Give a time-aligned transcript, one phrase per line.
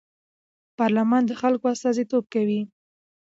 [0.77, 2.61] پارلمان د خلکو استازیتوب کوي